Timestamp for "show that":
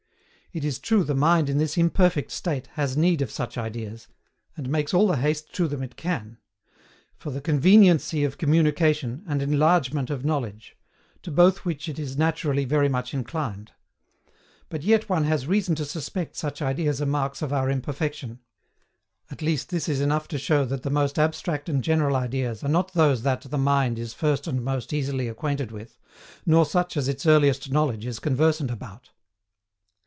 20.37-20.83